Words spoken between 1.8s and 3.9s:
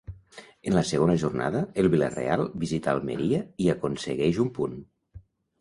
el Vila-real visità Almeria i